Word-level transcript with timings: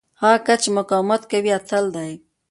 هغه 0.21 0.37
کس 0.45 0.57
چې 0.63 0.69
مقاومت 0.77 1.21
کوي، 1.31 1.51
اتل 1.59 1.85
دی. 1.95 2.11